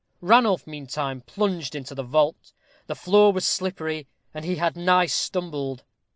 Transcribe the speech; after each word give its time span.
Ranulph, 0.19 0.65
meantime, 0.65 1.21
plunged 1.21 1.75
into 1.75 1.93
the 1.93 2.01
vault. 2.01 2.53
The 2.87 2.95
floor 2.95 3.31
was 3.31 3.45
slippery, 3.45 4.07
and 4.33 4.43
he 4.43 4.55
had 4.55 4.75
nigh 4.75 5.05
stumbled. 5.05 5.83